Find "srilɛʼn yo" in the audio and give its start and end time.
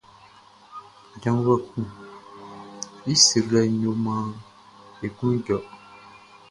3.25-3.91